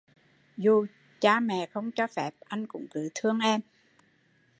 [0.57, 0.85] Dù
[1.21, 3.61] cha mẹ không cho phép, anh cũng cứ thương em